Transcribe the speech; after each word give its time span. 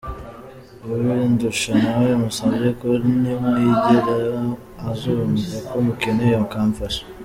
Ubindusha 0.95 1.71
nawe 1.83 2.09
musabye 2.23 2.69
ko 2.79 2.87
nimwegera 3.21 4.15
azumva 4.89 5.55
ko 5.69 5.75
mukeneye 5.85 6.35
akamfasha. 6.45 7.03